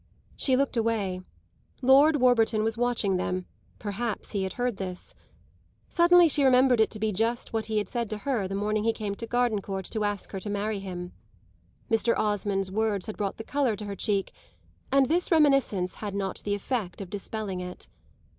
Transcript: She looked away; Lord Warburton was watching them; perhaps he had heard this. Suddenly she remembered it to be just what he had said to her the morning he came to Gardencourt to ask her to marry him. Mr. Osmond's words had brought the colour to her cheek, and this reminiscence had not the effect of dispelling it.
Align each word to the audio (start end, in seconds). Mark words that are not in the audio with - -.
She 0.35 0.55
looked 0.55 0.77
away; 0.77 1.21
Lord 1.83 2.15
Warburton 2.15 2.63
was 2.63 2.75
watching 2.75 3.17
them; 3.17 3.45
perhaps 3.77 4.31
he 4.31 4.41
had 4.41 4.53
heard 4.53 4.77
this. 4.77 5.13
Suddenly 5.89 6.27
she 6.27 6.43
remembered 6.43 6.79
it 6.79 6.89
to 6.89 6.99
be 6.99 7.11
just 7.11 7.53
what 7.53 7.67
he 7.67 7.77
had 7.77 7.87
said 7.87 8.09
to 8.09 8.17
her 8.17 8.47
the 8.47 8.55
morning 8.55 8.83
he 8.83 8.93
came 8.93 9.13
to 9.13 9.27
Gardencourt 9.27 9.85
to 9.91 10.03
ask 10.03 10.31
her 10.31 10.39
to 10.39 10.49
marry 10.49 10.79
him. 10.79 11.13
Mr. 11.91 12.17
Osmond's 12.17 12.71
words 12.71 13.05
had 13.05 13.15
brought 13.15 13.37
the 13.37 13.43
colour 13.43 13.75
to 13.75 13.85
her 13.85 13.95
cheek, 13.95 14.31
and 14.91 15.05
this 15.05 15.29
reminiscence 15.29 15.93
had 16.01 16.15
not 16.15 16.39
the 16.45 16.55
effect 16.55 16.99
of 16.99 17.11
dispelling 17.11 17.61
it. 17.61 17.87